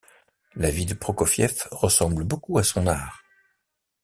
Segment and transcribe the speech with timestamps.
[0.55, 3.21] La vie de Prokofiev ressemble beaucoup à son art.